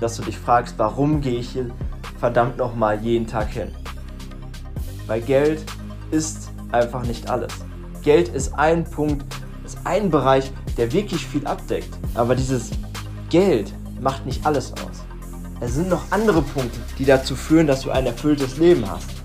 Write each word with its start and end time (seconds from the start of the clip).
dass 0.00 0.16
du 0.16 0.22
dich 0.22 0.38
fragst, 0.38 0.74
warum 0.78 1.20
gehe 1.20 1.38
ich 1.38 1.50
hier 1.50 1.70
verdammt 2.18 2.56
nochmal 2.56 3.00
jeden 3.00 3.26
Tag 3.26 3.48
hin? 3.48 3.68
Weil 5.06 5.20
Geld 5.20 5.64
ist 6.10 6.50
einfach 6.72 7.04
nicht 7.04 7.30
alles. 7.30 7.52
Geld 8.02 8.28
ist 8.28 8.54
ein 8.54 8.84
Punkt, 8.84 9.24
ist 9.64 9.78
ein 9.84 10.10
Bereich, 10.10 10.52
der 10.76 10.92
wirklich 10.92 11.26
viel 11.26 11.46
abdeckt. 11.46 11.96
Aber 12.14 12.34
dieses 12.34 12.70
Geld 13.30 13.72
macht 14.00 14.26
nicht 14.26 14.44
alles 14.46 14.72
aus. 14.72 15.04
Es 15.60 15.74
sind 15.74 15.88
noch 15.88 16.02
andere 16.10 16.42
Punkte, 16.42 16.78
die 16.98 17.04
dazu 17.04 17.34
führen, 17.34 17.66
dass 17.66 17.82
du 17.82 17.90
ein 17.90 18.06
erfülltes 18.06 18.58
Leben 18.58 18.84
hast. 18.88 19.15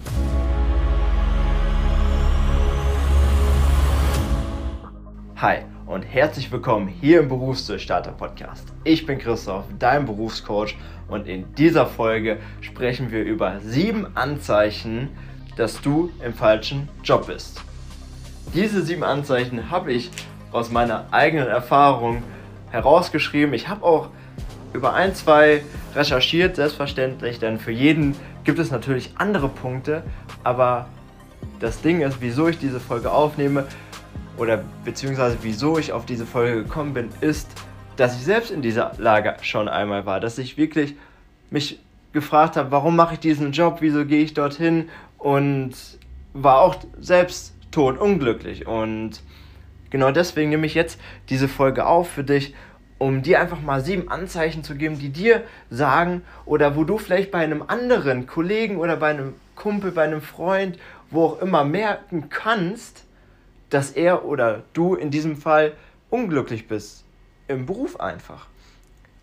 Hi 5.42 5.64
und 5.88 6.04
herzlich 6.04 6.52
willkommen 6.52 6.88
hier 6.88 7.22
im 7.22 7.28
Berufsdurchstarter 7.28 8.12
Podcast. 8.12 8.64
Ich 8.84 9.08
bin 9.08 9.18
Christoph, 9.18 9.66
dein 9.80 10.06
Berufscoach 10.06 10.76
und 11.08 11.28
in 11.28 11.56
dieser 11.56 11.88
Folge 11.88 12.38
sprechen 12.62 13.10
wir 13.10 13.24
über 13.24 13.60
sieben 13.62 14.16
Anzeichen, 14.16 15.10
dass 15.58 15.82
du 15.82 16.12
im 16.24 16.36
falschen 16.36 16.90
Job 17.04 17.26
bist. 17.26 17.60
Diese 18.54 18.84
sieben 18.84 19.04
Anzeichen 19.04 19.72
habe 19.72 19.92
ich 19.92 20.12
aus 20.52 20.70
meiner 20.70 21.08
eigenen 21.10 21.48
Erfahrung 21.48 22.22
herausgeschrieben. 22.70 23.56
Ich 23.56 23.68
habe 23.68 23.84
auch 23.84 24.10
über 24.74 24.94
ein, 24.94 25.16
zwei 25.16 25.64
recherchiert, 25.96 26.56
selbstverständlich, 26.56 27.40
denn 27.40 27.58
für 27.58 27.72
jeden 27.72 28.16
gibt 28.44 28.60
es 28.60 28.70
natürlich 28.70 29.10
andere 29.16 29.50
Punkte, 29.50 30.04
aber 30.44 30.86
das 31.60 31.82
Ding 31.82 32.02
ist, 32.02 32.18
wieso 32.22 32.48
ich 32.48 32.60
diese 32.60 32.80
Folge 32.80 33.12
aufnehme 33.12 33.66
oder 34.42 34.64
beziehungsweise 34.84 35.38
wieso 35.44 35.78
ich 35.78 35.94
auf 35.94 36.08
diese 36.08 36.26
Folge 36.26 36.64
gekommen 36.64 36.96
bin, 36.96 37.10
ist, 37.22 37.48
dass 37.96 38.18
ich 38.18 38.24
selbst 38.24 38.50
in 38.50 38.64
dieser 38.64 38.94
Lage 38.98 39.36
schon 39.44 39.70
einmal 39.70 40.08
war, 40.08 40.20
dass 40.20 40.40
ich 40.40 40.58
wirklich 40.58 40.96
mich 41.52 41.80
gefragt 42.12 42.58
habe, 42.58 42.72
warum 42.72 42.96
mache 42.96 43.14
ich 43.14 43.20
diesen 43.20 43.52
Job, 43.52 43.78
wieso 43.82 44.04
gehe 44.04 44.24
ich 44.24 44.34
dorthin 44.34 44.90
und 45.20 45.74
war 46.34 46.62
auch 46.62 46.76
selbst 47.00 47.54
tot 47.70 48.00
unglücklich 48.00 48.66
und 48.66 49.22
genau 49.92 50.10
deswegen 50.10 50.50
nehme 50.50 50.66
ich 50.66 50.74
jetzt 50.74 51.00
diese 51.30 51.48
Folge 51.48 51.86
auf 51.86 52.10
für 52.10 52.24
dich, 52.24 52.56
um 52.98 53.22
dir 53.22 53.40
einfach 53.40 53.62
mal 53.62 53.82
sieben 53.82 54.10
Anzeichen 54.10 54.64
zu 54.64 54.74
geben, 54.74 54.98
die 54.98 55.10
dir 55.10 55.44
sagen 55.70 56.24
oder 56.46 56.76
wo 56.76 56.84
du 56.84 56.98
vielleicht 56.98 57.30
bei 57.30 57.44
einem 57.44 57.64
anderen 57.68 58.26
Kollegen 58.26 58.78
oder 58.78 58.98
bei 58.98 59.12
einem 59.12 59.36
Kumpel, 59.56 59.92
bei 59.92 60.04
einem 60.04 60.22
Freund, 60.22 60.80
wo 61.12 61.26
auch 61.26 61.42
immer 61.42 61.64
merken 61.64 62.30
kannst, 62.30 63.06
dass 63.72 63.92
er 63.92 64.26
oder 64.26 64.64
du 64.74 64.94
in 64.94 65.10
diesem 65.10 65.36
Fall 65.36 65.74
unglücklich 66.10 66.68
bist. 66.68 67.04
Im 67.48 67.66
Beruf 67.66 68.00
einfach. 68.00 68.48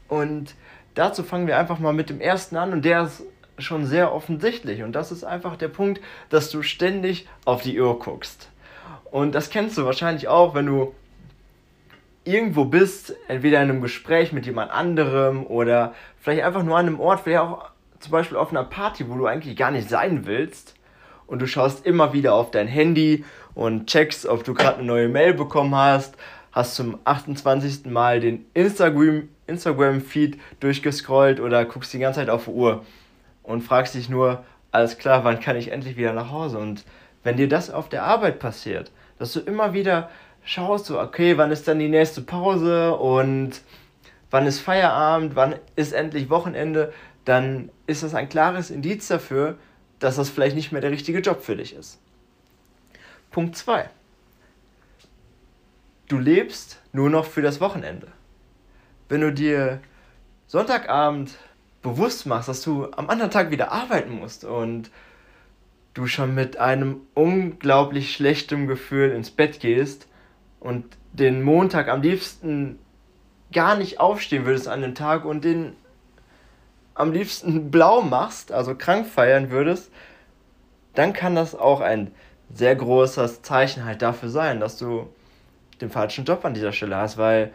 Und 0.09 0.55
dazu 0.95 1.23
fangen 1.23 1.47
wir 1.47 1.59
einfach 1.59 1.79
mal 1.79 1.93
mit 1.93 2.11
dem 2.11 2.21
ersten 2.21 2.57
an 2.57 2.73
und 2.73 2.85
der 2.85 3.05
ist 3.05 3.23
schon 3.59 3.87
sehr 3.87 4.13
offensichtlich. 4.13 4.83
Und 4.83 4.93
das 4.93 5.13
ist 5.13 5.23
einfach 5.23 5.57
der 5.57 5.69
Punkt, 5.69 6.01
dass 6.31 6.51
du 6.51 6.63
ständig 6.63 7.29
auf 7.45 7.63
die 7.63 7.79
Uhr 7.79 7.99
guckst. 7.99 8.49
Und 9.11 9.35
das 9.35 9.51
kennst 9.51 9.79
du 9.79 9.85
wahrscheinlich 9.85 10.29
auch, 10.29 10.55
wenn 10.55 10.67
du 10.67 10.95
irgendwo 12.25 12.65
bist, 12.65 13.15
entweder 13.29 13.63
in 13.63 13.71
einem 13.71 13.83
Gespräch 13.83 14.33
mit 14.33 14.47
jemand 14.47 14.71
anderem 14.71 15.47
oder 15.47 15.95
vielleicht 16.21 16.43
einfach 16.43 16.63
nur 16.63 16.77
an 16.77 16.87
einem 16.87 17.01
Ort, 17.01 17.21
vielleicht 17.21 17.41
auch 17.41 17.71
zum 18.01 18.13
Beispiel 18.13 18.37
auf 18.37 18.51
einer 18.51 18.65
Party, 18.65 19.09
wo 19.09 19.17
du 19.17 19.27
eigentlich 19.27 19.57
gar 19.57 19.71
nicht 19.71 19.89
sein 19.89 20.27
willst 20.27 20.78
und 21.29 21.41
du 21.41 21.47
schaust 21.47 21.87
immer 21.87 22.13
wieder 22.13 22.35
auf 22.35 22.51
dein 22.51 22.67
Handy 22.67 23.25
und 23.55 23.87
checkst, 23.87 24.27
ob 24.27 24.43
du 24.43 24.55
gerade 24.55 24.79
eine 24.79 24.87
neue 24.87 25.09
Mail 25.09 25.35
bekommen 25.35 25.75
hast, 25.75 26.17
hast 26.51 26.75
zum 26.75 26.99
28. 27.05 27.87
Mal 27.87 28.19
den 28.19 28.47
Instagram, 28.55 29.29
Instagram-Feed 29.47 30.39
durchgescrollt 30.59 31.39
oder 31.39 31.65
guckst 31.65 31.93
die 31.93 32.01
ganze 32.01 32.21
Zeit 32.21 32.31
auf 32.31 32.47
die 32.47 32.51
Uhr 32.51 32.85
und 33.45 33.63
fragst 33.63 33.95
dich 33.95 34.09
nur, 34.09 34.45
alles 34.73 34.99
klar, 34.99 35.23
wann 35.25 35.41
kann 35.41 35.57
ich 35.57 35.71
endlich 35.71 35.97
wieder 35.97 36.13
nach 36.13 36.33
Hause? 36.33 36.59
Und 36.59 36.85
wenn 37.23 37.37
dir 37.37 37.49
das 37.49 37.71
auf 37.71 37.89
der 37.89 38.05
Arbeit 38.05 38.39
passiert, 38.39 38.91
dass 39.19 39.33
du 39.33 39.41
immer 39.41 39.73
wieder 39.73 40.11
schaust, 40.45 40.87
so, 40.87 40.99
okay, 41.01 41.37
wann 41.37 41.51
ist 41.51 41.69
dann 41.69 41.79
die 41.79 41.89
nächste 41.89 42.23
Pause 42.23 42.95
und 42.95 43.61
wann 44.31 44.47
ist 44.47 44.61
Feierabend, 44.61 45.37
wann 45.37 45.57
ist 45.77 45.93
endlich 45.93 46.31
Wochenende, 46.31 46.93
dann 47.25 47.71
ist 47.87 48.03
das 48.03 48.15
ein 48.15 48.29
klares 48.29 48.71
Indiz 48.71 49.09
dafür, 49.09 49.57
dass 49.99 50.17
das 50.17 50.31
vielleicht 50.31 50.57
nicht 50.57 50.73
mehr 50.73 50.81
der 50.81 50.91
richtige 50.91 51.21
Job 51.21 51.43
für 51.43 51.57
dich 51.57 51.75
ist. 51.75 51.99
Punkt 53.31 53.57
2. 53.57 53.91
Du 56.09 56.19
lebst 56.19 56.81
nur 56.93 57.11
noch 57.11 57.27
für 57.27 57.43
das 57.43 57.61
Wochenende. 57.61 58.09
Wenn 59.09 59.21
du 59.21 59.33
dir 59.33 59.81
Sonntagabend 60.47 61.33
bewusst 61.83 62.27
machst, 62.27 62.49
dass 62.49 62.63
du 62.63 62.91
am 62.93 63.11
anderen 63.11 63.31
Tag 63.31 63.51
wieder 63.51 63.73
arbeiten 63.73 64.13
musst 64.13 64.45
und 64.45 64.91
du 65.95 66.07
schon 66.07 66.35
mit 66.35 66.57
einem 66.59 67.03
unglaublich 67.15 68.13
schlechten 68.13 68.67
Gefühl 68.67 69.11
ins 69.11 69.31
Bett 69.31 69.61
gehst 69.61 70.09
und 70.61 70.85
den 71.13 71.43
Montag 71.43 71.89
am 71.89 72.03
liebsten 72.03 72.79
gar 73.53 73.77
nicht 73.77 74.01
aufstehen 74.01 74.47
würdest 74.47 74.69
an 74.69 74.83
dem 74.83 74.95
Tag 74.95 75.25
und 75.25 75.45
den 75.45 75.75
am 76.99 77.13
liebsten 77.13 77.71
blau 77.71 78.03
machst, 78.03 78.53
also 78.53 78.75
krank 78.75 79.07
feiern 79.07 79.51
würdest, 79.51 79.91
dann 80.95 81.13
kann 81.13 81.35
das 81.35 81.55
auch 81.55 81.81
ein 81.81 82.11
sehr 82.53 82.75
großes 82.75 83.43
Zeichen 83.43 83.85
halt 83.85 84.03
dafür 84.03 84.29
sein, 84.29 84.59
dass 84.61 84.77
du 84.77 85.09
den 85.81 85.91
falschen 85.91 86.25
Job 86.25 86.45
an 86.45 86.55
dieser 86.55 86.73
Stelle 86.73 86.97
hast, 86.97 87.17
weil 87.17 87.53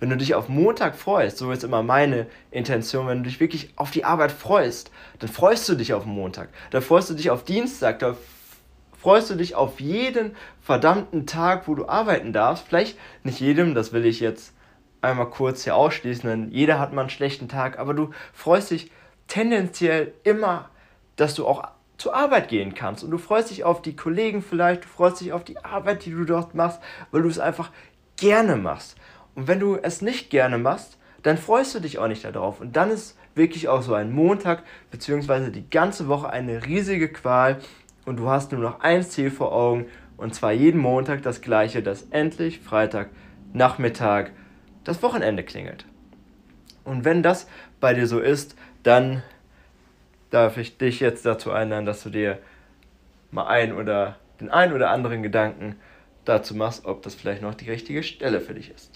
wenn 0.00 0.10
du 0.10 0.16
dich 0.16 0.34
auf 0.34 0.48
Montag 0.48 0.96
freust, 0.96 1.38
so 1.38 1.50
ist 1.52 1.64
immer 1.64 1.82
meine 1.82 2.26
Intention, 2.50 3.06
wenn 3.06 3.18
du 3.18 3.30
dich 3.30 3.40
wirklich 3.40 3.72
auf 3.76 3.90
die 3.92 4.04
Arbeit 4.04 4.32
freust, 4.32 4.90
dann 5.20 5.30
freust 5.30 5.68
du 5.68 5.74
dich 5.74 5.94
auf 5.94 6.04
Montag, 6.04 6.48
dann 6.70 6.82
freust 6.82 7.08
du 7.08 7.14
dich 7.14 7.30
auf 7.30 7.44
Dienstag, 7.44 8.00
dann 8.00 8.16
freust 9.00 9.30
du 9.30 9.34
dich 9.36 9.54
auf 9.54 9.80
jeden 9.80 10.36
verdammten 10.60 11.26
Tag, 11.26 11.68
wo 11.68 11.74
du 11.74 11.88
arbeiten 11.88 12.32
darfst. 12.32 12.66
Vielleicht 12.66 12.98
nicht 13.22 13.40
jedem, 13.40 13.74
das 13.74 13.92
will 13.92 14.04
ich 14.04 14.20
jetzt 14.20 14.52
einmal 15.02 15.28
kurz 15.30 15.64
hier 15.64 15.76
ausschließen, 15.76 16.28
denn 16.28 16.50
jeder 16.50 16.78
hat 16.78 16.92
mal 16.92 17.02
einen 17.02 17.10
schlechten 17.10 17.48
Tag, 17.48 17.78
aber 17.78 17.92
du 17.94 18.10
freust 18.32 18.70
dich 18.70 18.90
tendenziell 19.28 20.14
immer, 20.24 20.70
dass 21.16 21.34
du 21.34 21.46
auch 21.46 21.68
zur 21.98 22.14
Arbeit 22.14 22.48
gehen 22.48 22.74
kannst 22.74 23.04
und 23.04 23.10
du 23.10 23.18
freust 23.18 23.50
dich 23.50 23.64
auf 23.64 23.82
die 23.82 23.94
Kollegen 23.94 24.42
vielleicht, 24.42 24.84
du 24.84 24.88
freust 24.88 25.20
dich 25.20 25.32
auf 25.32 25.44
die 25.44 25.62
Arbeit, 25.64 26.04
die 26.04 26.10
du 26.10 26.24
dort 26.24 26.54
machst, 26.54 26.80
weil 27.10 27.22
du 27.22 27.28
es 27.28 27.38
einfach 27.38 27.70
gerne 28.16 28.56
machst. 28.56 28.96
Und 29.34 29.48
wenn 29.48 29.60
du 29.60 29.76
es 29.76 30.02
nicht 30.02 30.30
gerne 30.30 30.58
machst, 30.58 30.98
dann 31.22 31.38
freust 31.38 31.74
du 31.74 31.80
dich 31.80 31.98
auch 31.98 32.08
nicht 32.08 32.24
darauf. 32.24 32.60
Und 32.60 32.76
dann 32.76 32.90
ist 32.90 33.16
wirklich 33.34 33.68
auch 33.68 33.82
so 33.82 33.94
ein 33.94 34.12
Montag 34.12 34.62
bzw. 34.90 35.50
die 35.50 35.68
ganze 35.70 36.08
Woche 36.08 36.30
eine 36.30 36.66
riesige 36.66 37.08
Qual 37.08 37.60
und 38.04 38.16
du 38.16 38.28
hast 38.28 38.52
nur 38.52 38.60
noch 38.60 38.80
ein 38.80 39.02
Ziel 39.02 39.30
vor 39.30 39.52
Augen 39.52 39.86
und 40.16 40.34
zwar 40.34 40.52
jeden 40.52 40.80
Montag 40.80 41.22
das 41.22 41.40
gleiche, 41.40 41.82
dass 41.82 42.02
endlich 42.10 42.60
Freitag 42.60 43.10
Nachmittag 43.52 44.32
das 44.84 45.02
Wochenende 45.02 45.42
klingelt. 45.42 45.84
Und 46.84 47.04
wenn 47.04 47.22
das 47.22 47.48
bei 47.80 47.94
dir 47.94 48.06
so 48.06 48.18
ist, 48.18 48.56
dann 48.82 49.22
darf 50.30 50.56
ich 50.56 50.78
dich 50.78 51.00
jetzt 51.00 51.24
dazu 51.24 51.52
einladen, 51.52 51.86
dass 51.86 52.02
du 52.02 52.10
dir 52.10 52.38
mal 53.30 53.46
ein 53.46 53.72
oder 53.72 54.16
den 54.40 54.50
ein 54.50 54.72
oder 54.72 54.90
anderen 54.90 55.22
Gedanken 55.22 55.76
dazu 56.24 56.54
machst, 56.54 56.84
ob 56.84 57.02
das 57.02 57.14
vielleicht 57.14 57.42
noch 57.42 57.54
die 57.54 57.70
richtige 57.70 58.02
Stelle 58.02 58.40
für 58.40 58.54
dich 58.54 58.70
ist. 58.70 58.90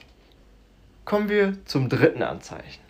Kommen 1.04 1.28
wir 1.28 1.64
zum 1.64 1.88
dritten 1.88 2.22
Anzeichen. 2.22 2.82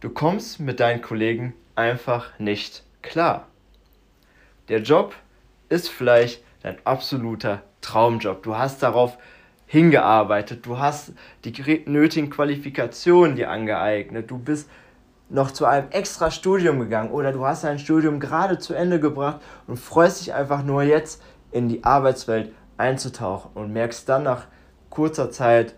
Du 0.00 0.10
kommst 0.10 0.60
mit 0.60 0.80
deinen 0.80 1.02
Kollegen 1.02 1.54
einfach 1.74 2.36
nicht 2.38 2.82
klar. 3.02 3.48
Der 4.68 4.80
Job 4.80 5.14
ist 5.68 5.88
vielleicht 5.88 6.42
dein 6.62 6.76
absoluter 6.84 7.62
Traumjob. 7.80 8.42
Du 8.42 8.56
hast 8.56 8.82
darauf 8.82 9.18
hingearbeitet, 9.68 10.66
du 10.66 10.78
hast 10.78 11.12
die 11.44 11.82
nötigen 11.86 12.30
Qualifikationen 12.30 13.36
dir 13.36 13.50
angeeignet, 13.50 14.30
du 14.30 14.38
bist 14.38 14.68
noch 15.28 15.50
zu 15.50 15.66
einem 15.66 15.90
extra 15.90 16.30
Studium 16.30 16.80
gegangen 16.80 17.10
oder 17.10 17.32
du 17.32 17.46
hast 17.46 17.64
dein 17.64 17.78
Studium 17.78 18.18
gerade 18.18 18.58
zu 18.58 18.72
Ende 18.72 18.98
gebracht 18.98 19.40
und 19.66 19.78
freust 19.78 20.22
dich 20.22 20.32
einfach 20.32 20.62
nur 20.62 20.82
jetzt 20.82 21.22
in 21.52 21.68
die 21.68 21.84
Arbeitswelt 21.84 22.50
einzutauchen 22.78 23.50
und 23.54 23.72
merkst 23.72 24.08
dann 24.08 24.22
nach 24.22 24.46
kurzer 24.88 25.30
Zeit, 25.30 25.74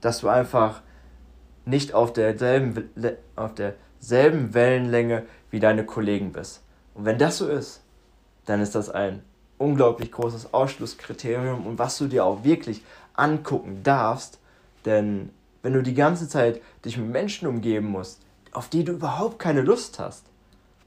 dass 0.00 0.20
du 0.20 0.28
einfach 0.28 0.80
nicht 1.66 1.92
auf 1.92 2.14
derselben, 2.14 2.88
auf 3.36 3.52
derselben 3.54 4.54
Wellenlänge 4.54 5.24
wie 5.50 5.60
deine 5.60 5.84
Kollegen 5.84 6.32
bist. 6.32 6.62
Und 6.94 7.04
wenn 7.04 7.18
das 7.18 7.36
so 7.36 7.48
ist, 7.48 7.82
dann 8.46 8.62
ist 8.62 8.74
das 8.74 8.88
ein 8.88 9.22
unglaublich 9.58 10.12
großes 10.12 10.54
Ausschlusskriterium 10.54 11.66
und 11.66 11.78
was 11.78 11.98
du 11.98 12.06
dir 12.06 12.24
auch 12.24 12.44
wirklich 12.44 12.82
angucken 13.14 13.82
darfst, 13.82 14.38
denn 14.84 15.30
wenn 15.62 15.72
du 15.72 15.82
die 15.82 15.94
ganze 15.94 16.28
Zeit 16.28 16.60
dich 16.84 16.96
mit 16.96 17.08
Menschen 17.08 17.48
umgeben 17.48 17.88
musst, 17.88 18.20
auf 18.52 18.68
die 18.68 18.84
du 18.84 18.92
überhaupt 18.92 19.38
keine 19.38 19.60
Lust 19.62 19.98
hast, 19.98 20.24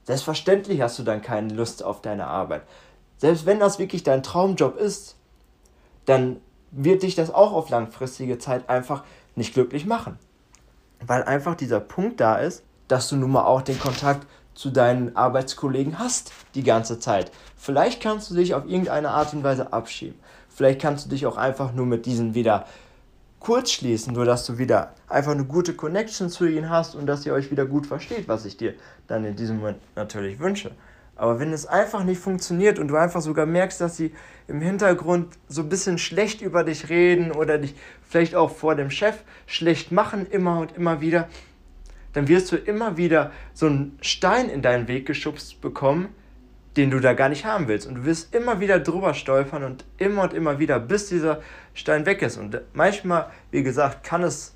selbstverständlich 0.04 0.82
hast 0.82 0.98
du 0.98 1.04
dann 1.04 1.22
keine 1.22 1.54
Lust 1.54 1.84
auf 1.84 2.02
deine 2.02 2.28
Arbeit. 2.28 2.64
Selbst 3.18 3.46
wenn 3.46 3.60
das 3.60 3.78
wirklich 3.78 4.04
dein 4.04 4.24
Traumjob 4.24 4.78
ist, 4.78 5.16
dann 6.06 6.38
wird 6.72 7.04
dich 7.04 7.16
das 7.16 7.34
auch 7.34 7.52
auf 7.52 7.70
langfristige 7.70 8.40
Zeit 8.40 8.70
einfach 8.70 9.04
nicht 9.36 9.54
glücklich 9.54 9.86
machen. 9.86 10.18
weil 11.04 11.24
einfach 11.24 11.56
dieser 11.56 11.80
Punkt 11.80 12.20
da 12.20 12.36
ist, 12.36 12.64
dass 12.88 13.10
du 13.10 13.16
nun 13.16 13.32
mal 13.32 13.46
auch 13.46 13.64
den 13.64 13.80
Kontakt 13.80 14.28
zu 14.54 14.70
deinen 14.70 15.16
Arbeitskollegen 15.16 16.00
hast 16.00 16.32
die 16.56 16.64
ganze 16.64 17.00
Zeit. 17.00 17.32
Vielleicht 17.58 18.02
kannst 18.02 18.30
du 18.30 18.36
dich 18.36 18.54
auf 18.54 18.66
irgendeine 18.66 19.10
Art 19.10 19.34
und 19.34 19.44
Weise 19.44 19.72
abschieben. 19.74 20.20
Vielleicht 20.50 20.82
kannst 20.82 21.06
du 21.06 21.10
dich 21.10 21.26
auch 21.26 21.38
einfach 21.38 21.74
nur 21.74 21.86
mit 21.86 22.06
diesen 22.06 22.36
wieder 22.36 22.66
kurz 23.40 23.72
schließen, 23.72 24.14
nur 24.14 24.26
dass 24.26 24.46
du 24.46 24.58
wieder 24.58 24.94
einfach 25.08 25.32
eine 25.32 25.46
gute 25.46 25.74
Connection 25.74 26.30
zu 26.30 26.46
ihnen 26.46 26.70
hast 26.70 26.96
und 26.96 27.08
dass 27.08 27.26
ihr 27.26 27.34
euch 27.34 27.50
wieder 27.50 27.66
gut 27.66 27.88
versteht, 27.88 28.28
was 28.28 28.46
ich 28.46 28.58
dir 28.58 28.76
dann 29.08 29.26
in 29.26 29.36
diesem 29.36 29.58
Moment 29.58 29.80
natürlich 29.96 30.40
wünsche. 30.40 30.72
Aber 31.16 31.40
wenn 31.40 31.54
es 31.54 31.66
einfach 31.66 32.04
nicht 32.04 32.20
funktioniert 32.20 32.80
und 32.80 32.88
du 32.88 32.96
einfach 32.96 33.22
sogar 33.22 33.46
merkst, 33.46 33.82
dass 33.82 33.98
sie 33.98 34.14
im 34.48 34.62
Hintergrund 34.62 35.38
so 35.48 35.62
ein 35.62 35.70
bisschen 35.70 35.98
schlecht 35.98 36.42
über 36.42 36.64
dich 36.64 36.90
reden 36.90 37.32
oder 37.32 37.58
dich 37.58 37.76
vielleicht 38.08 38.36
auch 38.36 38.50
vor 38.50 38.76
dem 38.76 38.90
Chef 38.90 39.18
schlecht 39.46 39.92
machen, 39.92 40.26
immer 40.26 40.60
und 40.60 40.76
immer 40.76 41.02
wieder, 41.02 41.28
dann 42.14 42.28
wirst 42.28 42.52
du 42.52 42.56
immer 42.56 42.98
wieder 42.98 43.32
so 43.54 43.68
einen 43.68 43.98
Stein 44.02 44.50
in 44.50 44.62
deinen 44.62 44.88
Weg 44.88 45.06
geschubst 45.06 45.62
bekommen, 45.62 46.10
den 46.78 46.90
du 46.90 47.00
da 47.00 47.14
gar 47.14 47.30
nicht 47.30 47.46
haben 47.46 47.68
willst. 47.68 47.88
Und 47.88 47.96
du 47.96 48.06
wirst 48.06 48.34
immer 48.34 48.60
wieder 48.60 48.80
drüber 48.80 49.14
stolpern 49.14 49.64
und 49.64 49.86
immer 49.98 50.24
und 50.24 50.34
immer 50.34 50.60
wieder, 50.60 50.80
bis 50.80 51.10
dieser 51.10 51.42
Stein 51.74 52.06
weg 52.06 52.22
ist. 52.22 52.38
Und 52.38 52.60
manchmal, 52.74 53.30
wie 53.52 53.64
gesagt, 53.64 54.04
kann 54.04 54.24
es 54.24 54.56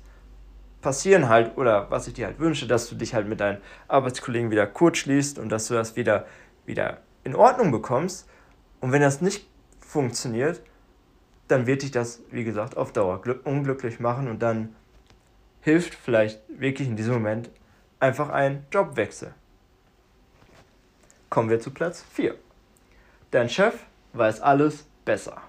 passieren 0.80 1.28
halt, 1.28 1.56
oder 1.56 1.90
was 1.90 2.06
ich 2.06 2.14
dir 2.14 2.26
halt 2.26 2.38
wünsche, 2.38 2.66
dass 2.66 2.88
du 2.88 2.94
dich 2.94 3.14
halt 3.14 3.26
mit 3.26 3.40
deinen 3.40 3.58
Arbeitskollegen 3.88 4.50
wieder 4.50 4.66
kurz 4.66 4.98
schließt 4.98 5.38
und 5.38 5.48
dass 5.48 5.68
du 5.68 5.74
das 5.74 5.96
wieder 5.96 6.26
wieder 6.66 6.98
in 7.24 7.34
Ordnung 7.34 7.70
bekommst. 7.70 8.28
Und 8.80 8.92
wenn 8.92 9.00
das 9.00 9.20
nicht 9.20 9.48
funktioniert, 9.80 10.60
dann 11.48 11.66
wird 11.66 11.82
dich 11.82 11.92
das, 11.92 12.22
wie 12.30 12.44
gesagt, 12.44 12.76
auf 12.76 12.92
Dauer 12.92 13.22
unglücklich 13.44 14.00
machen 14.00 14.28
und 14.28 14.42
dann 14.42 14.74
hilft 15.66 15.96
vielleicht 15.96 16.40
wirklich 16.48 16.86
in 16.86 16.94
diesem 16.94 17.14
Moment 17.14 17.50
einfach 17.98 18.28
ein 18.28 18.64
Jobwechsel. 18.70 19.34
Kommen 21.28 21.50
wir 21.50 21.58
zu 21.58 21.72
Platz 21.72 22.04
4. 22.12 22.36
Dein 23.32 23.48
Chef 23.48 23.74
weiß 24.12 24.42
alles 24.42 24.86
besser. 25.04 25.42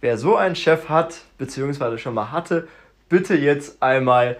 Wer 0.00 0.18
so 0.18 0.34
einen 0.34 0.56
Chef 0.56 0.88
hat, 0.88 1.20
beziehungsweise 1.38 1.96
schon 1.96 2.14
mal 2.14 2.32
hatte, 2.32 2.66
bitte 3.08 3.36
jetzt 3.36 3.80
einmal 3.80 4.36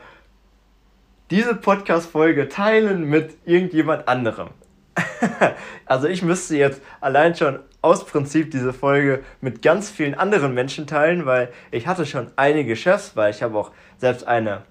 diese 1.31 1.55
Podcast-Folge 1.55 2.49
teilen 2.49 3.05
mit 3.05 3.37
irgendjemand 3.45 4.09
anderem. 4.09 4.49
also 5.87 6.07
ich 6.07 6.23
müsste 6.23 6.57
jetzt 6.57 6.81
allein 7.01 7.35
schon 7.35 7.59
aus 7.83 8.07
Prinzip 8.07 8.51
diese 8.51 8.73
Folge 8.73 9.23
mit 9.41 9.63
ganz 9.63 9.91
vielen 9.91 10.15
anderen 10.15 10.55
Menschen 10.55 10.87
teilen, 10.87 11.27
weil 11.27 11.53
ich 11.71 11.87
hatte 11.87 12.07
schon 12.07 12.31
einige 12.37 12.77
Chefs, 12.77 13.17
weil 13.17 13.31
ich 13.31 13.43
habe 13.43 13.59
auch 13.59 13.73
selbst 13.99 14.27
eine 14.27 14.63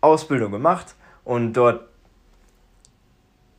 Ausbildung 0.00 0.52
gemacht 0.52 0.94
und 1.24 1.52
dort 1.52 1.88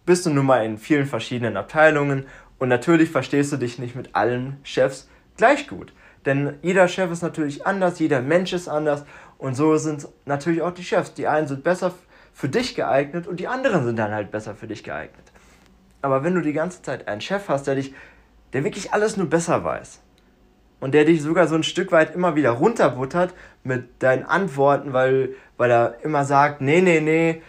bist 0.05 0.25
du 0.25 0.29
nun 0.29 0.45
mal 0.45 0.65
in 0.65 0.77
vielen 0.77 1.05
verschiedenen 1.05 1.57
Abteilungen 1.57 2.25
und 2.59 2.69
natürlich 2.69 3.09
verstehst 3.09 3.51
du 3.51 3.57
dich 3.57 3.79
nicht 3.79 3.95
mit 3.95 4.15
allen 4.15 4.57
Chefs 4.63 5.09
gleich 5.37 5.67
gut. 5.67 5.93
Denn 6.25 6.55
jeder 6.61 6.87
Chef 6.87 7.11
ist 7.11 7.23
natürlich 7.23 7.65
anders, 7.65 7.99
jeder 7.99 8.21
Mensch 8.21 8.53
ist 8.53 8.67
anders 8.67 9.05
und 9.37 9.55
so 9.55 9.77
sind 9.77 10.07
natürlich 10.25 10.61
auch 10.61 10.71
die 10.71 10.83
Chefs. 10.83 11.13
Die 11.15 11.27
einen 11.27 11.47
sind 11.47 11.63
besser 11.63 11.93
für 12.33 12.49
dich 12.49 12.75
geeignet 12.75 13.27
und 13.27 13.39
die 13.39 13.47
anderen 13.47 13.85
sind 13.85 13.97
dann 13.97 14.11
halt 14.11 14.31
besser 14.31 14.55
für 14.55 14.67
dich 14.67 14.83
geeignet. 14.83 15.31
Aber 16.01 16.23
wenn 16.23 16.35
du 16.35 16.41
die 16.41 16.53
ganze 16.53 16.81
Zeit 16.81 17.07
einen 17.07 17.21
Chef 17.21 17.47
hast, 17.47 17.67
der 17.67 17.75
dich, 17.75 17.93
der 18.53 18.63
wirklich 18.63 18.93
alles 18.93 19.17
nur 19.17 19.29
besser 19.29 19.63
weiß 19.63 20.01
und 20.79 20.93
der 20.93 21.05
dich 21.05 21.21
sogar 21.21 21.47
so 21.47 21.55
ein 21.55 21.63
Stück 21.63 21.91
weit 21.91 22.15
immer 22.15 22.35
wieder 22.35 22.51
runterbuttert 22.51 23.33
mit 23.63 24.01
deinen 24.01 24.23
Antworten, 24.23 24.93
weil, 24.93 25.35
weil 25.57 25.71
er 25.71 26.03
immer 26.03 26.25
sagt, 26.25 26.61
nee, 26.61 26.81
nee, 26.81 27.01
nee, 27.01 27.41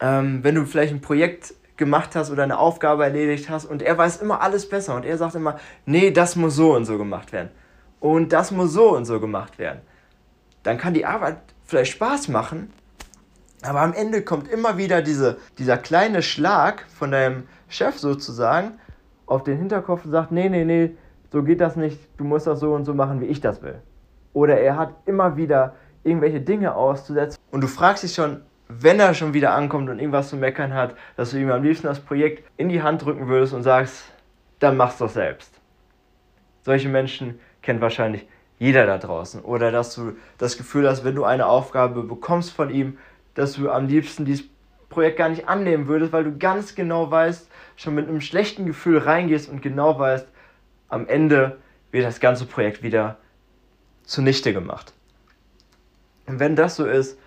ähm, 0.00 0.42
wenn 0.42 0.54
du 0.54 0.64
vielleicht 0.64 0.92
ein 0.92 1.00
Projekt 1.00 1.54
gemacht 1.76 2.14
hast 2.14 2.30
oder 2.30 2.42
eine 2.42 2.58
Aufgabe 2.58 3.04
erledigt 3.04 3.48
hast 3.48 3.64
und 3.64 3.82
er 3.82 3.96
weiß 3.96 4.18
immer 4.18 4.40
alles 4.40 4.68
besser 4.68 4.94
und 4.94 5.04
er 5.04 5.18
sagt 5.18 5.34
immer, 5.34 5.58
nee, 5.86 6.10
das 6.10 6.36
muss 6.36 6.56
so 6.56 6.74
und 6.74 6.84
so 6.84 6.98
gemacht 6.98 7.32
werden 7.32 7.50
und 8.00 8.32
das 8.32 8.50
muss 8.50 8.72
so 8.72 8.96
und 8.96 9.04
so 9.04 9.20
gemacht 9.20 9.58
werden. 9.58 9.80
Dann 10.62 10.78
kann 10.78 10.94
die 10.94 11.06
Arbeit 11.06 11.38
vielleicht 11.64 11.92
Spaß 11.92 12.28
machen, 12.28 12.72
aber 13.62 13.80
am 13.80 13.92
Ende 13.92 14.22
kommt 14.22 14.48
immer 14.48 14.78
wieder 14.78 15.02
diese, 15.02 15.38
dieser 15.58 15.76
kleine 15.78 16.22
Schlag 16.22 16.86
von 16.98 17.10
deinem 17.10 17.44
Chef 17.70 17.98
sozusagen 17.98 18.72
auf 19.26 19.44
den 19.44 19.56
Hinterkopf 19.56 20.04
und 20.04 20.10
sagt, 20.10 20.32
nee, 20.32 20.48
nee, 20.48 20.64
nee, 20.64 20.90
so 21.32 21.42
geht 21.42 21.60
das 21.60 21.76
nicht, 21.76 21.98
du 22.18 22.24
musst 22.24 22.46
das 22.46 22.60
so 22.60 22.74
und 22.74 22.84
so 22.84 22.92
machen, 22.92 23.20
wie 23.20 23.26
ich 23.26 23.40
das 23.40 23.62
will. 23.62 23.80
Oder 24.32 24.60
er 24.60 24.76
hat 24.76 24.94
immer 25.06 25.36
wieder 25.36 25.74
irgendwelche 26.04 26.40
Dinge 26.40 26.74
auszusetzen 26.74 27.40
und 27.50 27.62
du 27.62 27.68
fragst 27.68 28.02
dich 28.02 28.14
schon, 28.14 28.42
wenn 28.68 29.00
er 29.00 29.14
schon 29.14 29.34
wieder 29.34 29.52
ankommt 29.54 29.90
und 29.90 29.98
irgendwas 29.98 30.28
zu 30.28 30.36
meckern 30.36 30.74
hat, 30.74 30.94
dass 31.16 31.30
du 31.30 31.38
ihm 31.38 31.50
am 31.50 31.62
liebsten 31.62 31.86
das 31.86 32.00
Projekt 32.00 32.44
in 32.56 32.68
die 32.68 32.82
Hand 32.82 33.04
drücken 33.04 33.26
würdest 33.26 33.52
und 33.52 33.62
sagst, 33.62 34.04
dann 34.60 34.76
mach's 34.76 34.98
doch 34.98 35.08
selbst. 35.08 35.60
Solche 36.62 36.88
Menschen 36.88 37.40
kennt 37.62 37.80
wahrscheinlich 37.80 38.26
jeder 38.58 38.86
da 38.86 38.98
draußen. 38.98 39.42
Oder 39.42 39.72
dass 39.72 39.94
du 39.94 40.12
das 40.38 40.56
Gefühl 40.56 40.88
hast, 40.88 41.04
wenn 41.04 41.16
du 41.16 41.24
eine 41.24 41.46
Aufgabe 41.46 42.02
bekommst 42.02 42.52
von 42.52 42.70
ihm, 42.70 42.98
dass 43.34 43.54
du 43.54 43.70
am 43.70 43.88
liebsten 43.88 44.24
dieses 44.24 44.46
Projekt 44.88 45.16
gar 45.16 45.30
nicht 45.30 45.48
annehmen 45.48 45.88
würdest, 45.88 46.12
weil 46.12 46.24
du 46.24 46.38
ganz 46.38 46.74
genau 46.74 47.10
weißt, 47.10 47.49
schon 47.76 47.94
mit 47.94 48.08
einem 48.08 48.20
schlechten 48.20 48.66
Gefühl 48.66 48.98
reingehst 48.98 49.48
und 49.48 49.62
genau 49.62 49.98
weißt, 49.98 50.26
am 50.88 51.06
Ende 51.08 51.58
wird 51.90 52.04
das 52.04 52.20
ganze 52.20 52.46
Projekt 52.46 52.82
wieder 52.82 53.18
zunichte 54.04 54.52
gemacht. 54.52 54.92
Und 56.26 56.38
wenn 56.40 56.56
das 56.56 56.76
so 56.76 56.86
ist, 56.86 57.18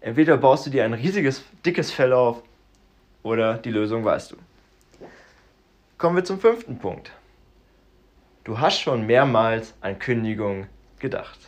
entweder 0.00 0.36
baust 0.36 0.66
du 0.66 0.70
dir 0.70 0.84
ein 0.84 0.94
riesiges, 0.94 1.44
dickes 1.64 1.90
Fell 1.90 2.12
auf 2.12 2.42
oder 3.22 3.54
die 3.58 3.70
Lösung 3.70 4.04
weißt 4.04 4.32
du. 4.32 4.36
Kommen 5.98 6.16
wir 6.16 6.24
zum 6.24 6.40
fünften 6.40 6.78
Punkt. 6.78 7.12
Du 8.44 8.58
hast 8.58 8.80
schon 8.80 9.06
mehrmals 9.06 9.74
an 9.82 9.98
Kündigung 9.98 10.66
gedacht. 10.98 11.38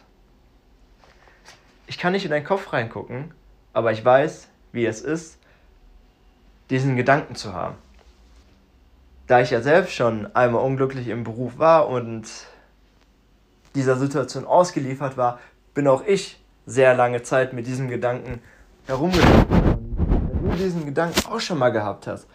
Ich 1.87 1.99
kann 1.99 2.12
nicht 2.12 2.25
in 2.25 2.31
deinen 2.31 2.44
Kopf 2.44 2.72
reingucken, 2.72 3.32
aber 3.72 3.93
ich 3.93 4.04
weiß, 4.04 4.49
wie 4.72 4.87
es 4.87 5.00
ist, 5.00 5.38
diesen 6.70 6.96
Gedanken 6.96 7.34
zu 7.34 7.52
haben. 7.52 7.76
Da 9.27 9.41
ich 9.41 9.51
ja 9.51 9.61
selbst 9.61 9.95
schon 9.95 10.35
einmal 10.35 10.65
unglücklich 10.65 11.09
im 11.09 11.25
Beruf 11.25 11.59
war 11.59 11.89
und 11.89 12.29
dieser 13.75 13.97
Situation 13.97 14.45
ausgeliefert 14.45 15.17
war, 15.17 15.39
bin 15.75 15.89
auch 15.89 16.05
ich 16.05 16.43
sehr 16.67 16.95
lange 16.95 17.23
Zeit 17.23 17.53
mit 17.53 17.67
diesem 17.67 17.89
Gedanken 17.89 18.41
herumgegangen. 18.87 19.47
wenn 20.43 20.50
du 20.50 20.57
diesen 20.57 20.85
Gedanken 20.85 21.26
auch 21.31 21.41
schon 21.41 21.59
mal 21.59 21.71
gehabt 21.71 22.07
hast, 22.07 22.26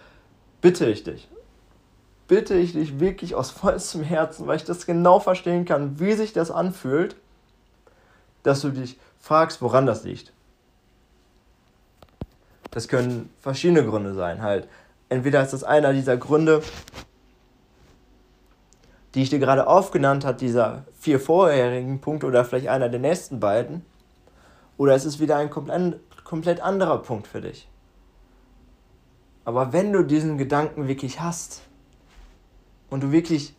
bitte 0.62 0.86
ich 0.90 1.04
dich, 1.04 1.30
bitte 2.28 2.56
ich 2.56 2.74
dich 2.74 3.00
wirklich 3.00 3.36
aus 3.36 3.52
vollstem 3.52 4.04
Herzen, 4.04 4.48
weil 4.48 4.58
ich 4.58 4.64
das 4.64 4.86
genau 4.86 5.20
verstehen 5.20 5.66
kann, 5.66 6.00
wie 6.00 6.14
sich 6.14 6.34
das 6.34 6.52
anfühlt, 6.52 7.16
dass 8.44 8.62
du 8.62 8.70
dich 8.70 9.00
fragst, 9.20 9.62
woran 9.62 9.86
das 9.86 10.04
liegt. 10.04 10.34
Das 12.72 12.88
können 12.88 13.30
verschiedene 13.40 13.86
Gründe 13.86 14.14
sein. 14.14 14.42
Halt, 14.42 14.68
entweder 15.10 15.44
ist 15.44 15.54
das 15.54 15.64
einer 15.64 15.94
dieser 15.94 16.18
Gründe, 16.18 16.62
die 19.14 19.24
ich 19.24 19.30
dir 19.30 19.40
gerade 19.40 19.68
aufgenannt 19.68 20.26
habe, 20.26 20.38
dieser 20.38 20.86
vier 21.00 21.20
vorherigen 21.20 22.02
Punkte 22.02 22.28
oder 22.28 22.46
vielleicht 22.46 22.68
einer 22.68 22.90
der 22.90 23.00
nächsten 23.00 23.40
beiden, 23.40 23.86
oder 24.78 24.94
es 24.94 25.06
ist 25.06 25.20
wieder 25.20 25.38
ein 25.38 25.50
komplett 25.50 26.62
anderer 26.62 27.00
Punkt 27.00 27.28
für 27.28 27.42
dich. 27.42 27.68
Aber 29.44 29.74
wenn 29.74 29.94
du 29.94 30.04
diesen 30.04 30.38
Gedanken 30.38 30.88
wirklich 30.88 31.20
hast 31.22 31.62
und 32.90 33.02
du 33.02 33.12
wirklich 33.12 33.56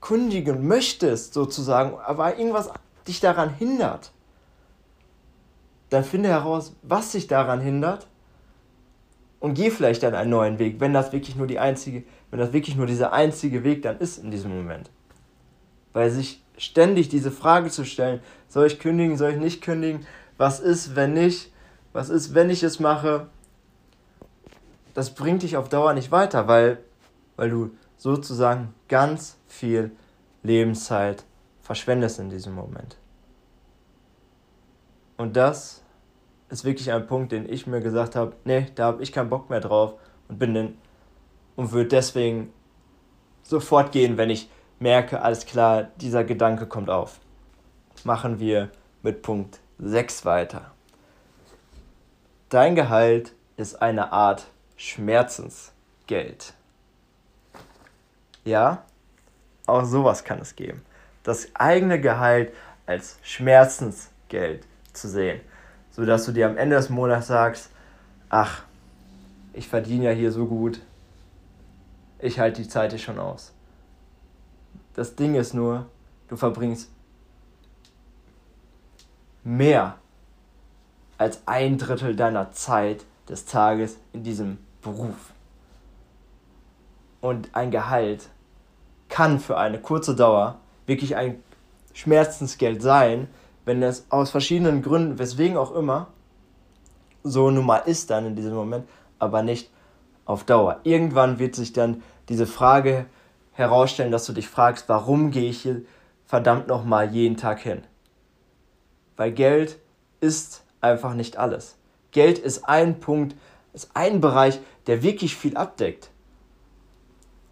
kundigen 0.00 0.66
möchtest, 0.66 1.34
sozusagen, 1.34 1.98
aber 1.98 2.38
irgendwas 2.38 2.70
dich 3.06 3.20
daran 3.20 3.50
hindert, 3.50 4.12
dann 5.90 6.04
finde 6.04 6.28
heraus, 6.28 6.74
was 6.82 7.12
dich 7.12 7.26
daran 7.26 7.60
hindert 7.60 8.06
und 9.40 9.54
geh 9.54 9.70
vielleicht 9.70 10.02
dann 10.02 10.14
einen 10.14 10.30
neuen 10.30 10.58
Weg, 10.58 10.80
wenn 10.80 10.92
das 10.92 11.12
wirklich 11.12 11.36
nur 11.36 11.46
die 11.46 11.58
einzige, 11.58 12.04
wenn 12.30 12.40
das 12.40 12.52
wirklich 12.52 12.76
nur 12.76 12.86
dieser 12.86 13.12
einzige 13.12 13.64
Weg 13.64 13.82
dann 13.82 13.98
ist 13.98 14.18
in 14.18 14.30
diesem 14.30 14.56
Moment. 14.56 14.90
Weil 15.92 16.10
sich 16.10 16.42
ständig 16.56 17.08
diese 17.08 17.30
Frage 17.30 17.70
zu 17.70 17.84
stellen, 17.84 18.20
soll 18.48 18.66
ich 18.66 18.78
kündigen, 18.78 19.16
soll 19.16 19.32
ich 19.32 19.38
nicht 19.38 19.62
kündigen, 19.62 20.06
was 20.38 20.60
ist, 20.60 20.96
wenn 20.96 21.12
nicht, 21.12 21.52
was 21.92 22.08
ist, 22.08 22.34
wenn 22.34 22.50
ich 22.50 22.62
es 22.62 22.80
mache, 22.80 23.28
das 24.94 25.14
bringt 25.14 25.42
dich 25.42 25.56
auf 25.56 25.68
Dauer 25.68 25.92
nicht 25.92 26.10
weiter, 26.10 26.48
weil, 26.48 26.78
weil 27.36 27.50
du 27.50 27.70
sozusagen 27.98 28.74
ganz 28.88 29.36
viel 29.46 29.90
Lebenszeit 30.42 31.24
verschwendest 31.60 32.18
in 32.18 32.30
diesem 32.30 32.54
Moment. 32.54 32.96
Und 35.16 35.36
das 35.36 35.82
ist 36.48 36.64
wirklich 36.64 36.92
ein 36.92 37.06
Punkt, 37.06 37.32
den 37.32 37.48
ich 37.48 37.66
mir 37.66 37.80
gesagt 37.80 38.16
habe, 38.16 38.34
nee, 38.44 38.66
da 38.74 38.86
habe 38.86 39.02
ich 39.02 39.12
keinen 39.12 39.30
Bock 39.30 39.50
mehr 39.50 39.60
drauf 39.60 39.94
und 40.28 40.38
bin 40.38 40.54
dann 40.54 40.78
und 41.56 41.72
würde 41.72 41.88
deswegen 41.88 42.52
sofort 43.42 43.92
gehen, 43.92 44.16
wenn 44.16 44.30
ich 44.30 44.48
merke, 44.78 45.22
alles 45.22 45.46
klar, 45.46 45.84
dieser 45.96 46.24
Gedanke 46.24 46.66
kommt 46.66 46.90
auf. 46.90 47.18
Machen 48.04 48.38
wir 48.38 48.70
mit 49.02 49.22
Punkt 49.22 49.60
6 49.78 50.24
weiter. 50.24 50.70
Dein 52.48 52.74
Gehalt 52.74 53.32
ist 53.56 53.80
eine 53.82 54.12
Art 54.12 54.46
Schmerzensgeld. 54.76 56.54
Ja, 58.44 58.84
auch 59.66 59.84
sowas 59.84 60.22
kann 60.22 60.38
es 60.40 60.54
geben. 60.54 60.82
Das 61.24 61.48
eigene 61.54 62.00
Gehalt 62.00 62.52
als 62.86 63.18
Schmerzensgeld 63.22 64.64
zu 64.92 65.08
sehen, 65.08 65.40
sodass 65.96 66.26
du 66.26 66.32
dir 66.32 66.46
am 66.46 66.58
Ende 66.58 66.76
des 66.76 66.90
Monats 66.90 67.28
sagst, 67.28 67.70
ach, 68.28 68.64
ich 69.54 69.66
verdiene 69.66 70.04
ja 70.04 70.10
hier 70.10 70.30
so 70.30 70.44
gut, 70.44 70.82
ich 72.18 72.38
halte 72.38 72.60
die 72.60 72.68
Zeit 72.68 72.90
hier 72.90 72.98
schon 72.98 73.18
aus. 73.18 73.54
Das 74.92 75.16
Ding 75.16 75.34
ist 75.36 75.54
nur, 75.54 75.86
du 76.28 76.36
verbringst 76.36 76.90
mehr 79.42 79.96
als 81.16 81.40
ein 81.46 81.78
Drittel 81.78 82.14
deiner 82.14 82.52
Zeit 82.52 83.04
des 83.26 83.46
Tages 83.46 83.96
in 84.12 84.22
diesem 84.22 84.58
Beruf. 84.82 85.32
Und 87.22 87.54
ein 87.54 87.70
Gehalt 87.70 88.28
kann 89.08 89.40
für 89.40 89.56
eine 89.56 89.80
kurze 89.80 90.14
Dauer 90.14 90.58
wirklich 90.84 91.16
ein 91.16 91.42
Schmerzensgeld 91.94 92.82
sein, 92.82 93.28
wenn 93.66 93.82
es 93.82 94.06
aus 94.08 94.30
verschiedenen 94.30 94.80
Gründen, 94.80 95.18
weswegen 95.18 95.58
auch 95.58 95.74
immer, 95.74 96.06
so 97.22 97.50
nun 97.50 97.66
mal 97.66 97.78
ist 97.78 98.08
dann 98.10 98.24
in 98.24 98.36
diesem 98.36 98.54
Moment, 98.54 98.88
aber 99.18 99.42
nicht 99.42 99.70
auf 100.24 100.44
Dauer. 100.44 100.80
Irgendwann 100.84 101.38
wird 101.38 101.56
sich 101.56 101.72
dann 101.72 102.02
diese 102.28 102.46
Frage 102.46 103.06
herausstellen, 103.52 104.12
dass 104.12 104.24
du 104.24 104.32
dich 104.32 104.48
fragst, 104.48 104.88
warum 104.88 105.32
gehe 105.32 105.50
ich 105.50 105.62
hier 105.62 105.82
verdammt 106.24 106.68
nochmal 106.68 107.12
jeden 107.12 107.36
Tag 107.36 107.58
hin? 107.58 107.82
Weil 109.16 109.32
Geld 109.32 109.78
ist 110.20 110.64
einfach 110.80 111.14
nicht 111.14 111.36
alles. 111.36 111.76
Geld 112.12 112.38
ist 112.38 112.68
ein 112.68 113.00
Punkt, 113.00 113.34
ist 113.72 113.90
ein 113.94 114.20
Bereich, 114.20 114.60
der 114.86 115.02
wirklich 115.02 115.34
viel 115.34 115.56
abdeckt. 115.56 116.10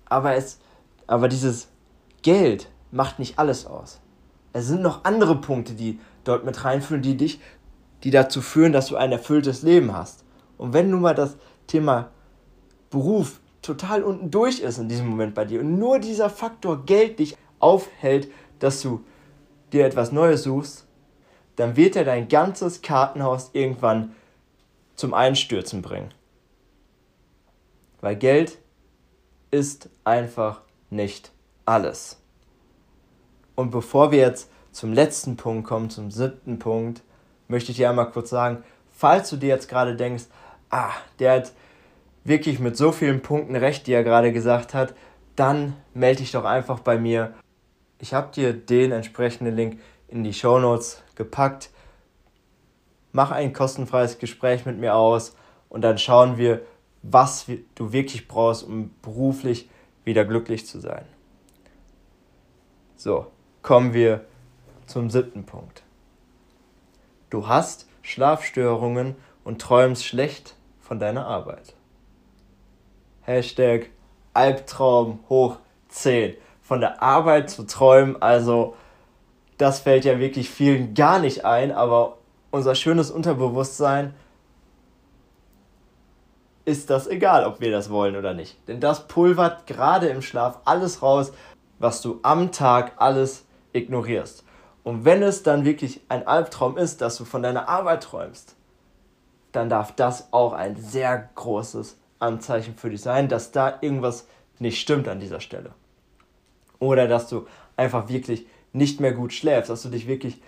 Aber, 0.05 0.37
es, 0.37 0.61
aber 1.09 1.29
dieses 1.29 1.69
Geld 2.23 2.69
macht 2.93 3.19
nicht 3.19 3.39
alles 3.39 3.67
aus. 3.67 4.01
Es 4.55 4.69
sind 4.69 4.83
noch 4.83 5.05
andere 5.05 5.35
Punkte, 5.41 5.75
die 5.75 5.99
dort 6.23 6.45
mit 6.45 6.65
reinführen, 6.65 7.03
die 7.03 7.17
dich, 7.17 7.41
die 8.05 8.11
dazu 8.11 8.41
führen, 8.41 8.73
dass 8.73 8.87
du 8.87 8.97
ein 8.97 9.11
erfülltes 9.11 9.63
Leben 9.63 9.93
hast. 9.93 10.25
Und 10.57 10.73
wenn 10.73 10.91
nun 10.91 11.03
mal 11.03 11.15
das 11.15 11.37
Thema 11.67 12.13
Beruf 12.89 13.41
total 13.63 14.05
unten 14.05 14.31
durch 14.31 14.61
ist 14.61 14.79
in 14.79 14.89
diesem 14.89 15.09
Moment 15.09 15.35
bei 15.35 15.45
dir 15.45 15.61
und 15.61 15.79
nur 15.79 15.99
dieser 15.99 16.31
Faktor 16.31 16.87
Geld 16.87 17.19
dich 17.19 17.37
aufhält, 17.59 18.31
dass 18.61 18.81
du 18.81 19.05
dir 19.73 19.87
etwas 19.87 20.13
Neues 20.13 20.45
suchst, 20.45 20.87
dann 21.57 21.77
wird 21.77 21.97
er 21.97 22.05
dein 22.05 22.29
ganzes 22.29 22.81
Kartenhaus 22.81 23.51
irgendwann 23.55 24.15
zum 24.95 25.15
Einstürzen 25.15 25.83
bringen. 25.83 26.15
Weil 28.01 28.15
Geld 28.15 28.59
ist 29.51 29.89
einfach 30.05 30.61
nicht 30.91 31.33
alles. 31.65 32.24
Und 33.55 33.71
bevor 33.71 34.11
wir 34.11 34.19
jetzt 34.19 34.51
zum 34.73 34.93
letzten 34.93 35.37
Punkt 35.37 35.67
kommen, 35.67 35.91
zum 35.91 36.11
siebten 36.11 36.59
Punkt, 36.59 37.03
möchte 37.49 37.71
ich 37.71 37.77
dir 37.77 37.91
einmal 37.91 38.11
kurz 38.11 38.31
sagen, 38.31 38.65
falls 38.91 39.31
du 39.31 39.37
dir 39.37 39.49
jetzt 39.49 39.69
gerade 39.69 39.97
denkst, 39.97 40.25
ah, 40.71 40.91
der 41.19 41.33
hat 41.33 41.53
wirklich 42.25 42.59
mit 42.59 42.77
so 42.77 42.91
vielen 42.91 43.23
Punkten 43.23 43.55
recht, 43.55 43.87
die 43.87 43.93
er 43.93 44.03
gerade 44.03 44.33
gesagt 44.33 44.75
hat, 44.75 44.95
dann 45.37 45.77
melde 45.93 46.19
dich 46.19 46.33
doch 46.33 46.45
einfach 46.45 46.81
bei 46.81 46.99
mir. 46.99 47.35
Ich 47.99 48.15
habe 48.15 48.33
dir 48.33 48.53
den 48.53 48.93
entsprechenden 48.93 49.55
Link 49.55 49.81
in 50.09 50.25
die 50.25 50.33
Show 50.33 50.59
Notes 50.59 51.03
gepackt. 51.15 51.71
Mach 53.13 53.31
ein 53.31 53.53
kostenfreies 53.53 54.19
Gespräch 54.19 54.67
mit 54.67 54.79
mir 54.79 54.95
aus 54.95 55.37
und 55.69 55.83
dann 55.83 55.99
schauen 55.99 56.37
wir, 56.37 56.63
was 57.03 57.47
du 57.75 57.93
wirklich 57.93 58.27
brauchst, 58.27 58.65
um 58.65 58.91
beruflich 59.03 59.69
wieder 60.05 60.25
glücklich 60.25 60.67
zu 60.67 60.81
sein. 60.81 61.05
So, 62.97 63.27
kommen 63.65 63.95
wir 63.95 64.21
zum 64.87 65.11
siebten 65.11 65.45
Punkt. 65.47 65.83
Du 67.31 67.49
hast 67.49 67.89
Schlafstörungen 68.03 69.17
und 69.43 69.61
träumst 69.61 70.05
schlecht 70.05 70.55
von 70.81 71.01
deiner 71.01 71.27
Arbeit. 71.27 71.75
Hashtag 73.23 73.89
Albtraum 74.35 75.21
hoch 75.31 75.57
10. 75.89 76.35
Von 76.63 76.81
der 76.81 77.03
Arbeit 77.03 77.51
zu 77.51 77.67
träumen, 77.67 78.21
also 78.21 78.77
das 79.57 79.81
fällt 79.81 80.05
ja 80.05 80.19
wirklich 80.19 80.51
vielen 80.51 80.95
gar 80.95 81.19
nicht 81.19 81.47
ein, 81.47 81.73
aber 81.73 82.19
unser 82.51 82.75
schönes 82.75 83.11
Unterbewusstsein 83.11 84.15
ist 86.67 86.91
das 86.91 87.07
egal, 87.07 87.47
ob 87.47 87.61
wir 87.61 87.71
das 87.71 87.89
wollen 87.89 88.17
oder 88.17 88.35
nicht. 88.35 88.59
Denn 88.69 88.81
das 88.81 89.09
pulvert 89.09 89.67
gerade 89.67 90.09
im 90.09 90.21
Schlaf 90.21 90.59
alles 90.67 91.03
raus, 91.03 91.33
was 91.79 92.03
du 92.03 92.21
am 92.23 92.53
Tag 92.53 92.93
alles 92.97 93.47
ignorierst. 93.75 94.45
Und 94.83 95.05
wenn 95.05 95.23
es 95.23 95.43
dann 95.43 95.65
wirklich 95.65 96.01
ein 96.09 96.27
Albtraum 96.27 96.79
ist, 96.79 97.01
dass 97.01 97.17
du 97.17 97.25
von 97.25 97.43
deiner 97.43 97.69
Arbeit 97.69 98.03
träumst, 98.03 98.57
dann 99.53 99.69
darf 99.69 99.93
das 99.93 100.33
auch 100.33 100.53
ein 100.53 100.77
sehr 100.77 101.31
großes 101.35 101.99
Anzeichen 102.19 102.77
für 102.77 102.91
dich 102.91 103.01
sein, 103.01 103.29
dass 103.29 103.53
da 103.53 103.79
irgendwas 103.81 104.27
nicht 104.59 104.81
stimmt 104.81 105.09
an 105.09 105.21
dieser 105.21 105.41
Stelle. 105.41 105.75
Oder 106.79 107.09
dass 107.09 107.29
du 107.29 107.47
einfach 107.77 108.09
wirklich 108.09 108.47
nicht 108.73 109.01
mehr 109.01 109.13
gut 109.13 109.33
schläfst, 109.33 109.71
dass 109.71 109.83
du 109.83 109.89
dich 109.89 110.07
wirklich 110.07 110.41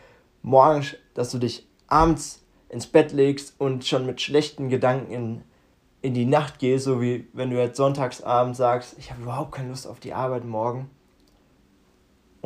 morgens, 0.43 0.97
dass 1.15 1.31
du 1.31 1.39
dich 1.39 1.67
abends 1.87 2.45
ins 2.69 2.87
Bett 2.87 3.13
legst 3.13 3.55
und 3.59 3.85
schon 3.85 4.07
mit 4.07 4.21
schlechten 4.21 4.69
Gedanken 4.69 5.13
in, 5.13 5.43
in 6.03 6.15
die 6.15 6.27
Nacht 6.27 6.59
gehst, 6.59 6.85
so 6.85 7.01
wie 7.01 7.29
wenn 7.33 7.51
du 7.51 7.57
jetzt 7.57 7.77
sonntagsabend 7.77 8.57
sagst, 8.57 8.97
ich 8.99 9.11
habe 9.11 9.23
überhaupt 9.23 9.53
keine 9.53 9.69
Lust 9.69 9.87
auf 9.87 10.01
die 10.01 10.13
Arbeit 10.13 10.45
morgen. 10.45 10.91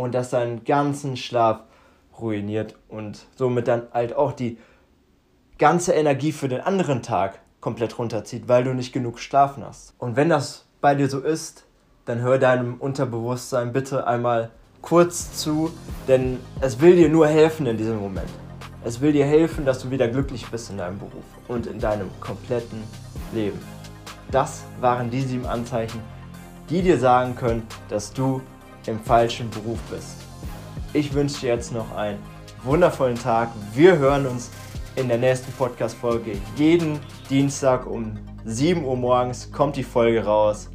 Und 0.01 0.15
das 0.15 0.31
deinen 0.31 0.65
ganzen 0.65 1.19
Schlaf 1.19 1.61
ruiniert 2.19 2.75
und 2.89 3.27
somit 3.37 3.69
dann 3.69 3.83
halt 3.93 4.17
auch 4.17 4.33
die 4.33 4.57
ganze 5.59 5.93
Energie 5.93 6.33
für 6.33 6.49
den 6.49 6.63
anderen 6.63 7.03
Tag 7.03 7.41
komplett 7.61 7.99
runterzieht, 7.99 8.49
weil 8.49 8.65
du 8.65 8.73
nicht 8.73 8.95
genug 8.95 9.17
geschlafen 9.17 9.63
hast. 9.63 9.93
Und 9.99 10.17
wenn 10.17 10.31
das 10.31 10.65
bei 10.81 10.95
dir 10.95 11.11
so 11.11 11.21
ist, 11.21 11.67
dann 12.07 12.23
hör 12.23 12.39
deinem 12.39 12.77
Unterbewusstsein 12.77 13.75
bitte 13.75 14.07
einmal 14.07 14.49
kurz 14.81 15.37
zu, 15.37 15.71
denn 16.09 16.39
es 16.63 16.81
will 16.81 16.97
dir 16.97 17.11
nur 17.11 17.29
helfen 17.29 17.67
in 17.67 17.77
diesem 17.77 18.01
Moment. 18.01 18.31
Es 18.83 19.03
will 19.03 19.13
dir 19.13 19.27
helfen, 19.27 19.67
dass 19.67 19.83
du 19.83 19.91
wieder 19.91 20.09
glücklich 20.09 20.47
bist 20.47 20.71
in 20.71 20.79
deinem 20.79 20.99
Beruf 20.99 21.25
und 21.47 21.67
in 21.67 21.79
deinem 21.79 22.09
kompletten 22.21 22.83
Leben. 23.35 23.59
Das 24.31 24.63
waren 24.81 25.11
die 25.11 25.21
sieben 25.21 25.45
Anzeichen, 25.45 26.01
die 26.71 26.81
dir 26.81 26.99
sagen 26.99 27.37
können, 27.37 27.67
dass 27.91 28.15
du 28.15 28.41
im 28.87 29.01
falschen 29.01 29.51
Beruf 29.51 29.79
bist. 29.91 30.17
Ich 30.93 31.15
wünsche 31.15 31.41
dir 31.41 31.55
jetzt 31.55 31.73
noch 31.73 31.95
einen 31.95 32.19
wundervollen 32.65 33.17
Tag. 33.17 33.51
Wir 33.75 33.97
hören 33.99 34.27
uns 34.27 34.51
in 34.97 35.09
der 35.09 35.19
nächsten 35.19 35.53
Podcast-Folge. 35.53 36.33
Jeden 36.57 36.99
Dienstag 37.29 37.87
um 37.87 38.19
7 38.45 38.85
Uhr 38.85 38.97
morgens 38.97 39.51
kommt 39.53 39.77
die 39.77 39.85
Folge 39.85 40.25
raus. 40.25 40.71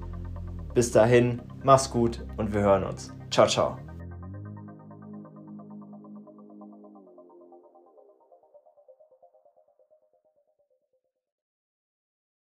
Bis 0.74 0.92
dahin, 0.92 1.42
mach's 1.64 1.90
gut 1.90 2.24
und 2.38 2.54
wir 2.54 2.62
hören 2.62 2.84
uns. 2.84 3.14
Ciao, 3.30 3.48
ciao. 3.48 3.85